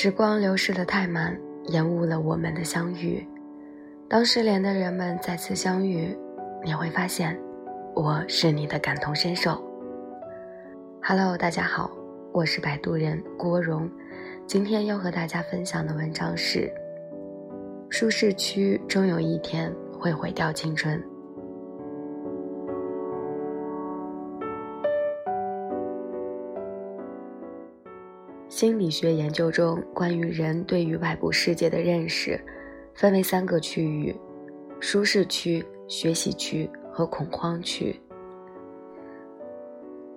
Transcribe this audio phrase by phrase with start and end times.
[0.00, 3.26] 时光流逝的太慢，延误了我们的相遇。
[4.08, 6.16] 当失联的人们再次相遇，
[6.64, 7.36] 你会发现，
[7.96, 9.60] 我是你的感同身受。
[11.02, 11.90] Hello，大家好，
[12.32, 13.90] 我是摆渡人郭荣，
[14.46, 16.72] 今天要和大家分享的文章是：
[17.90, 21.02] 舒适区终有一天会毁掉青春。
[28.58, 32.44] 心理学研究中，关于人对于外部世界的认识，
[32.92, 34.12] 分为三个区域：
[34.80, 37.94] 舒适区、学习区和恐慌区。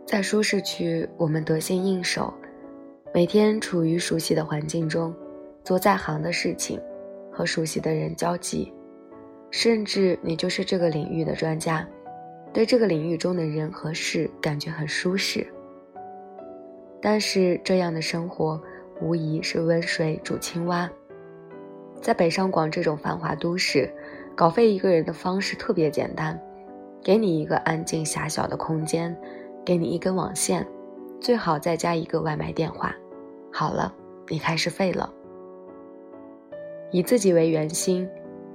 [0.07, 2.33] 在舒适区，我们得心应手，
[3.13, 5.15] 每天处于熟悉的环境中，
[5.63, 6.81] 做在行的事情，
[7.31, 8.73] 和熟悉的人交际，
[9.51, 11.87] 甚至你就是这个领域的专家，
[12.51, 15.45] 对这个领域中的人和事感觉很舒适。
[17.01, 18.61] 但是这样的生活
[19.01, 20.89] 无疑是温水煮青蛙。
[21.99, 23.91] 在北上广这种繁华都市，
[24.35, 26.39] 稿费一个人的方式特别简单：
[27.03, 29.15] 给你一个安静狭小的空间，
[29.65, 30.65] 给你一根网线，
[31.19, 32.95] 最好再加一个外卖电话。
[33.51, 33.93] 好了，
[34.29, 35.11] 你开始废了。
[36.91, 38.07] 以自己为圆心，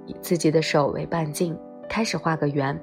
[0.07, 1.59] 以自己的手为半径，
[1.89, 2.79] 开始画个圆。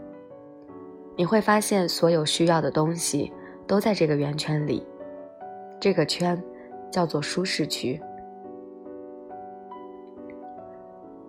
[1.16, 3.32] 你会发现，所有需要的东西
[3.68, 4.86] 都在这个圆圈里。
[5.84, 6.42] 这个圈
[6.90, 8.02] 叫做舒适区。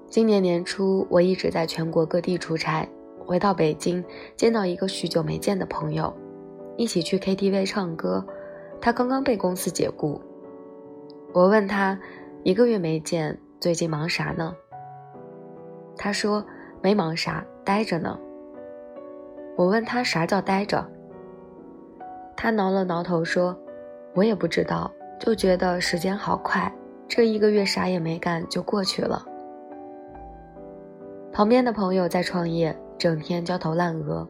[0.07, 2.89] 今年年初，我一直在全国各地出差，
[3.27, 4.05] 回到北京，
[4.37, 6.15] 见到一个许久没见的朋友，
[6.77, 8.25] 一起去 KTV 唱歌。
[8.81, 10.21] 他刚刚被公司解雇。
[11.33, 11.99] 我问他，
[12.45, 14.55] 一个月没见，最近忙啥呢？
[15.97, 16.47] 他说
[16.81, 18.17] 没忙啥，待着呢。
[19.57, 20.89] 我问他啥叫待着？
[22.37, 23.59] 他挠了挠头说。
[24.15, 26.73] 我也不知道，就觉得时间好快，
[27.09, 29.27] 这一个月啥也没干就过去了。
[31.33, 34.27] 旁边的朋友在创业，整天焦头烂额，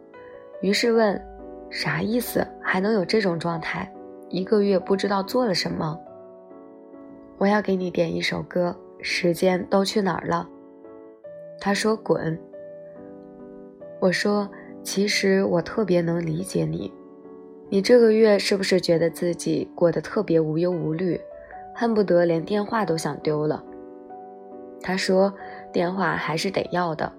[0.63, 1.23] 于是问
[1.69, 2.47] ：“啥意思？
[2.63, 3.93] 还能有这种状态？
[4.31, 6.01] 一个月不知道做了什么？”
[7.37, 10.49] 我要给你点一首歌，《时间都去哪儿了》。
[11.61, 12.39] 他说：“滚。”
[14.01, 14.49] 我说
[14.83, 16.91] ：“其实我特别能理解你。”
[17.75, 21.21] 你这个月是不是觉得自己过得特别无忧无虑，
[21.75, 23.61] 恨不得连电话都想丢了？
[24.81, 25.35] 他说
[25.75, 27.13] ：“电话还是得要的，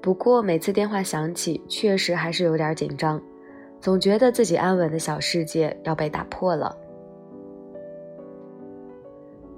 [0.00, 3.20] 不过每次电话响起，确实还是有点紧张，
[3.80, 6.78] 总觉得自己安稳的小世界要被打破了。”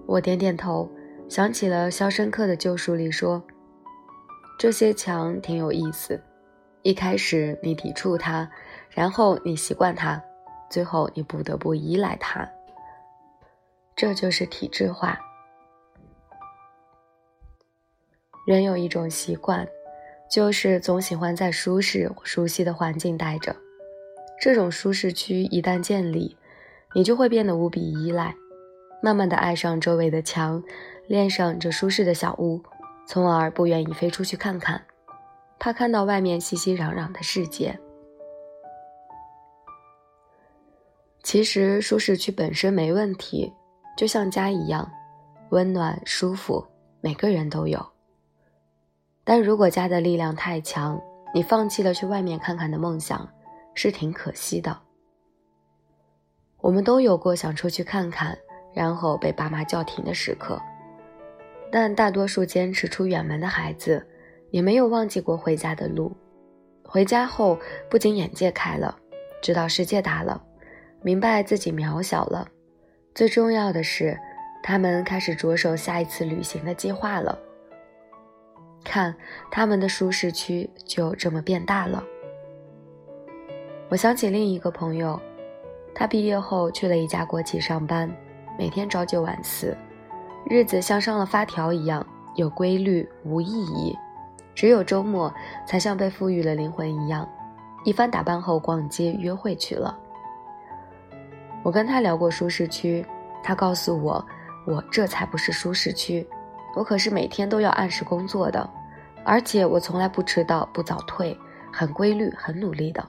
[0.09, 0.91] 我点点头，
[1.29, 3.45] 想起了《肖申克的救赎》里说
[4.59, 6.19] ：“这些墙挺有意思，
[6.81, 8.51] 一开始你抵触它。”
[8.95, 10.23] 然后你习惯它，
[10.71, 12.49] 最后你不得不依赖它。
[13.97, 15.19] 这就是体制化。
[18.47, 19.67] 人有一种习惯，
[20.31, 23.55] 就是总喜欢在舒适、熟悉的环境待着。
[24.41, 26.37] 这种舒适区一旦建立，
[26.95, 28.35] 你就会变得无比依赖，
[29.03, 30.63] 慢慢的爱上周围的墙，
[31.07, 32.61] 恋上这舒适的小屋，
[33.07, 34.85] 从而不愿意飞出去看看，
[35.59, 37.79] 怕看到外面熙熙攘攘的世界。
[41.25, 43.51] 其实舒适区本身没问题，
[43.97, 44.89] 就像家一样，
[45.49, 46.63] 温暖舒服，
[47.01, 47.85] 每个人都有。
[49.25, 51.01] 但如果家的力量太强，
[51.35, 53.27] 你放弃了去外面看看的梦想，
[53.75, 54.79] 是挺可惜的。
[56.59, 58.37] 我们都有过想出去看看，
[58.75, 60.61] 然后被爸妈叫停的时刻，
[61.73, 64.07] 但大多数坚持出远门的孩子，
[64.51, 66.15] 也没有忘记过回家的路。
[66.85, 67.59] 回家后，
[67.89, 68.95] 不仅眼界开了，
[69.43, 70.45] 知道世界大了。
[71.05, 72.49] 明白自己渺小了，
[73.15, 74.19] 最重要的是，
[74.63, 77.39] 他们开始着手下一次旅行的计划了。
[78.83, 79.15] 看，
[79.51, 82.03] 他们的舒适区就这么变大了。
[83.91, 85.21] 我想起另一个朋友，
[85.95, 88.11] 他毕业后去了一家国企上班，
[88.59, 89.77] 每天朝九晚四，
[90.49, 93.95] 日子像上了发条一样，有规律无意义，
[94.55, 95.31] 只有周末
[95.67, 97.29] 才像被赋予了灵魂一样，
[97.85, 99.99] 一番打扮后逛街约会去了。
[101.65, 103.05] 我跟他聊过舒适区，
[103.43, 104.25] 他告诉我，
[104.67, 106.25] 我这才不是舒适区，
[106.77, 108.69] 我可是每天都要按时工作的，
[109.25, 111.37] 而且我从来不迟到不早退，
[111.73, 113.03] 很规律很努力的。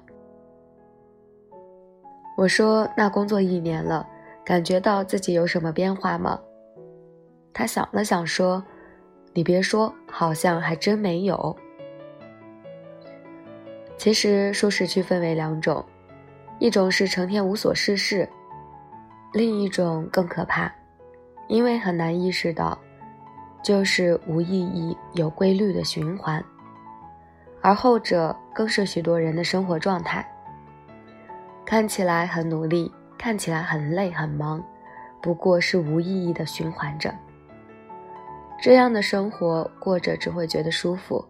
[2.37, 4.07] 我说那工作一年了，
[4.45, 6.39] 感觉到自己有什么变化吗？
[7.53, 8.63] 他想了想说，
[9.33, 11.53] 你别说，好像还真没有。
[13.97, 15.83] 其实舒适区分为两种，
[16.59, 18.27] 一种是成天无所事事。
[19.35, 20.73] 另一种更可怕，
[21.49, 22.79] 因为很难意识到，
[23.61, 26.41] 就是无意义、有规律的循环，
[27.59, 30.25] 而后者更是许多人的生活状态。
[31.65, 34.63] 看起来很努力，看起来很累很忙，
[35.21, 37.13] 不过是无意义的循环着。
[38.61, 41.21] 这样的生活过着只会觉得舒服，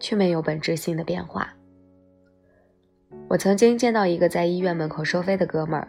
[0.00, 1.48] 却没有本质性的变化。
[3.28, 5.86] 我曾经见到一个在医院门口收费的哥们儿，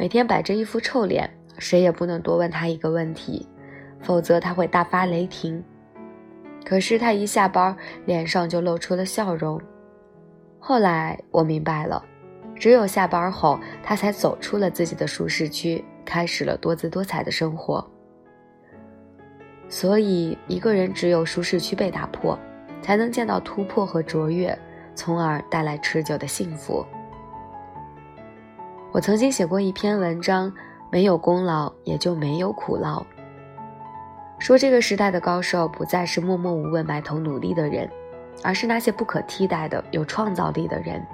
[0.00, 3.46] 每天摆着一副臭脸，谁也不能多问他一个问题，
[4.00, 5.62] 否则他会大发雷霆。
[6.64, 7.76] 可是他一下班，
[8.06, 9.60] 脸上就露出了笑容。
[10.58, 12.02] 后来我明白了，
[12.54, 17.86] 只有下班后，他才走出了自己的舒适区，开始了多姿多彩的生活。
[19.68, 22.38] 所以，一个人只有舒适区被打破，
[22.80, 24.58] 才能见到突破和卓越，
[24.94, 26.86] 从而带来持久的幸福。
[28.92, 30.52] 我曾经写过一篇文章，
[30.90, 33.04] 没有功劳也就没有苦劳。
[34.38, 37.88] 说这个时代的高手不再是默默无闻、埋头努力的人，
[38.42, 41.06] 而是那些不可替代的、有创造力的人。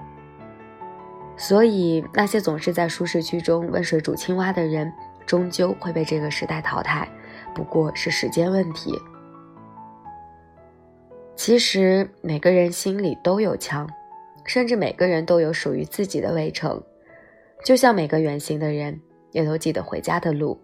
[1.36, 4.90] 所以，那些总是在舒适区中温水煮青蛙的人，
[5.26, 7.06] 终究会被这个时代淘汰。
[7.54, 8.98] 不过是时间问题。
[11.34, 13.86] 其实每个人心里都有墙，
[14.46, 16.82] 甚至每个人都有属于自己的围城，
[17.66, 19.00] 就像每个远行的人
[19.32, 20.56] 也都记得回家的路。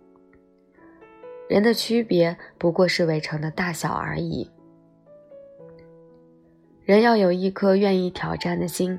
[1.49, 4.49] 人的区别不过是围城的大小而已。
[6.85, 8.97] 人要有一颗愿意挑战的心，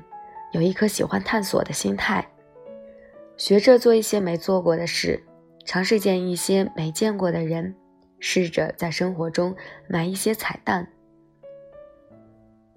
[0.52, 2.28] 有一颗喜欢探索的心态，
[3.38, 5.24] 学着做一些没做过的事，
[5.64, 7.74] 尝试见一些没见过的人。
[8.20, 9.56] 试着在生活中
[9.88, 10.86] 买一些彩蛋。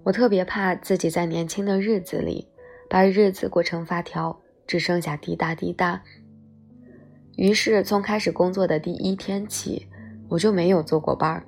[0.04, 2.48] 我特别怕自己在年轻的日子里
[2.88, 6.00] 把日子过成发条，只剩下滴答滴答。
[7.36, 9.88] 于是从开始工作的第一天起，
[10.28, 11.44] 我就没有做过班儿。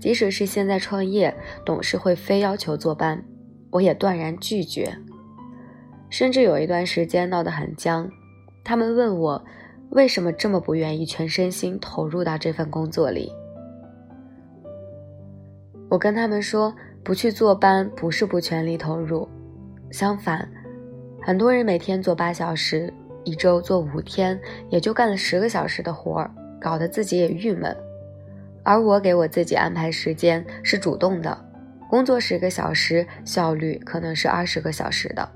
[0.00, 3.22] 即使是现在创业，董事会非要求坐班，
[3.70, 4.96] 我也断然拒绝。
[6.08, 8.10] 甚至有一段时间闹得很僵，
[8.64, 9.44] 他们问我。
[9.90, 13.32] 为什么这么不愿意全身心投入到这份工作里？
[15.88, 19.28] 我跟他们说，不去坐班不是不全力投入，
[19.92, 20.50] 相反，
[21.26, 22.88] 很多人每天做八小时，
[23.24, 24.40] 一周做五天，
[24.70, 26.30] 也就干了十个小时的活儿，
[26.60, 27.76] 搞得自己也郁闷。
[28.62, 31.36] 而我给我自己安排时间是主动的，
[31.90, 35.28] 工作十个小时，效率可能是二十个小时的。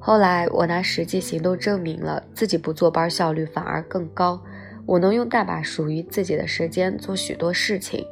[0.00, 4.42] 后来，我拿实际行动证明了自己不坐班效率反而更高。
[4.84, 8.04] 我能用大把属于自己的时间做许多事情，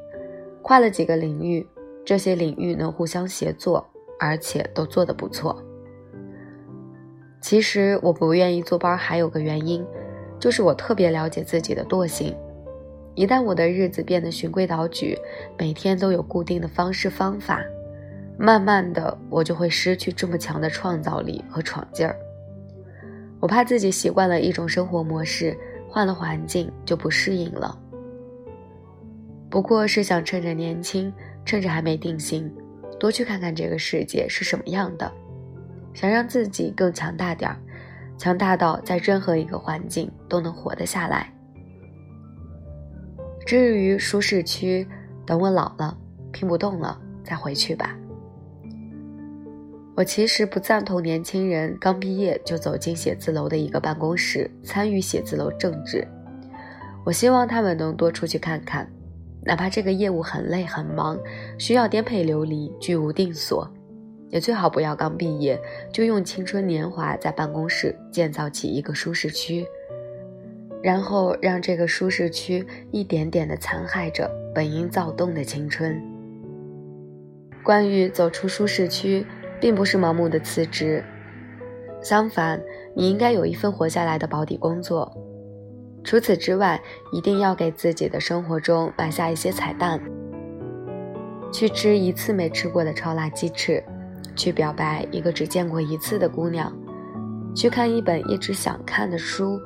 [0.63, 1.67] 跨了几个领域，
[2.05, 3.85] 这些领域能互相协作，
[4.21, 5.61] 而且都做得不错。
[7.43, 9.85] 其实我不愿意坐班还有个原因，
[10.39, 12.35] 就是我特别了解自己的惰性。
[13.15, 15.19] 一旦我的日子变得循规蹈矩，
[15.59, 17.61] 每天都有固定的方式方法。
[18.39, 22.17] 慢慢的，我就会失去这么强的创造力和闯劲儿。
[23.41, 25.57] 我怕自己习惯了一种生活模式，
[25.89, 27.77] 换了环境就不适应了。
[29.51, 31.13] 不过是想趁着年轻，
[31.45, 32.51] 趁着还没定型，
[32.99, 35.13] 多去看看这个世界是什么样的，
[35.95, 37.57] 想让自己更强大点儿，
[38.17, 41.33] 强大到在任何一个环境都能活得下来。
[43.45, 44.87] 至于舒适区，
[45.27, 45.97] 等我老了，
[46.33, 47.97] 拼不动了再回去吧。
[49.95, 56.09] 我其实不赞同年轻人刚毕业就走进写字楼的一个办公室参与写字楼政治。
[57.05, 58.91] 我希望他们能多出去看看，
[59.45, 61.19] 哪怕这个业务很累很忙，
[61.59, 63.71] 需要颠沛流离、居无定所，
[64.33, 65.57] 也最好不要刚毕业
[65.93, 69.65] 就用青春年华在办公室建造起一个舒适区，
[70.83, 76.03] 然后让这个舒适区一点点的残害着本应躁动的青春。
[77.63, 79.25] 关于走出舒适区。
[79.63, 81.05] 并不是盲目的辞职，
[82.03, 82.61] 相反，
[82.97, 85.17] 你应该有一份活下来的保底工作。
[86.03, 90.01] 除此之外，一定要给自己的生活中埋下一些彩蛋：
[91.53, 93.81] 去吃一次没吃过的超辣鸡翅，
[94.35, 96.73] 去表白一个只见过一次的姑娘，
[97.55, 99.61] 去看一本一直想看的书，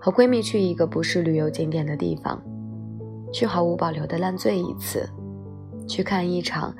[0.00, 2.42] 和闺蜜去一个不是旅游景点的地方，
[3.32, 5.08] 去毫无保留的烂醉一次，
[5.86, 6.74] 去看一场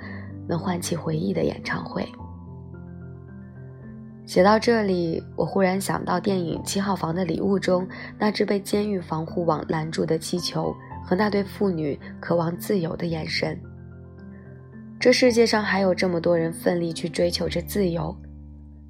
[0.48, 2.06] 能唤起回忆的演唱会。
[4.26, 13.58] 写到这里，我忽然想到电影《七号房的礼物》中那只被监狱防护网拦住的气球和那对父女渴望自由的眼神。
[15.00, 18.14] 这世界上还有这么多人奋力去追求着自由，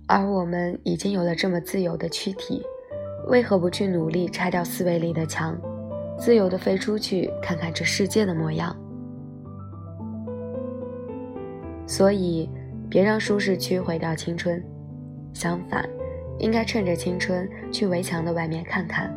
[0.07, 2.63] 而我们已经有了这么自由的躯体，
[3.27, 5.55] 为何不去努力拆掉思维里的墙，
[6.19, 8.75] 自由地飞出去看看这世界的模样。
[11.87, 12.49] 所以，
[12.89, 14.63] 别让舒适区毁掉青春，
[15.35, 15.87] 相反，
[16.39, 19.15] 应该趁着青春去围墙的外面看看。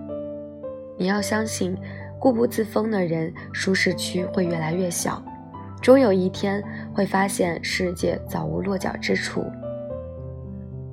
[0.97, 1.73] 你要相信，
[2.19, 5.23] 固步自封的人，舒适区会越来越小，
[5.81, 9.43] 终有一天会发现世界早无落脚之处。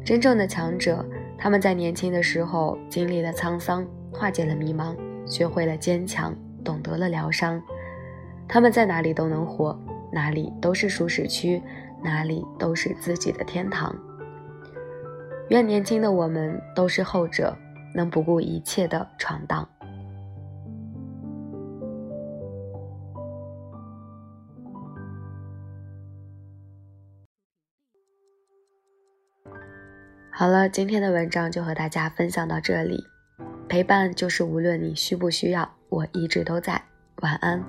[0.02, 1.04] 真正的强者，
[1.36, 7.62] 他们在年轻的时候经历了沧桑，化解了迷茫，学会了坚强，懂得了疗伤。
[8.48, 9.78] 他们在哪里都能活，
[10.10, 11.62] 哪里都是舒适区，
[12.02, 13.94] 哪里都是自己的天堂。
[15.50, 17.54] 愿年轻的我们都是后者，
[17.94, 19.68] 能不顾一切的闯荡。
[30.38, 33.04] 好了，今天的文章就和大家分享到这里。
[33.68, 36.80] 陪伴就是无论你需不需要，我一直都在。
[37.22, 37.60] 晚安。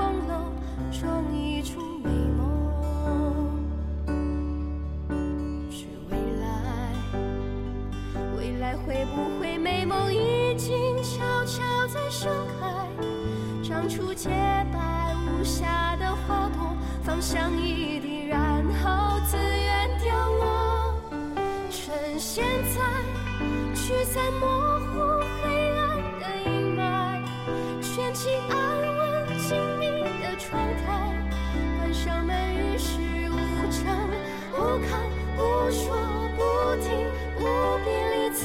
[0.00, 0.32] 空楼
[0.90, 2.40] 中一出美梦，
[5.70, 6.48] 是未来，
[8.34, 12.88] 未来会不会美梦已经悄悄在盛开，
[13.62, 14.30] 长出洁
[14.72, 20.94] 白无瑕的花朵，芳香一地，然后自愿凋落。
[21.70, 22.42] 趁现
[22.74, 22.80] 在，
[23.74, 24.69] 驱散梦
[34.88, 35.00] 看，
[35.36, 35.96] 不说，
[36.36, 36.40] 不
[36.82, 36.88] 听，
[37.38, 37.40] 不
[37.84, 38.40] 必理睬。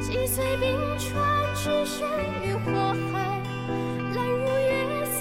[0.00, 0.64] 击碎冰
[0.98, 2.06] 川，置身
[2.42, 2.70] 于火
[3.12, 3.14] 海，
[4.14, 5.16] 揽入月色，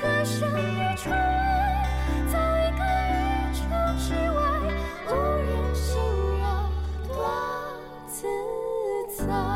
[0.00, 1.18] 歌声于窗外，
[2.30, 3.14] 造一个宇
[3.54, 3.60] 宙
[3.98, 4.38] 之外，
[5.08, 5.84] 无人侵
[6.40, 6.44] 扰，
[7.08, 7.16] 多
[8.06, 8.14] 自
[9.26, 9.55] 在。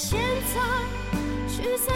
[0.00, 0.16] 现
[0.54, 0.60] 在，
[1.48, 1.92] 驱散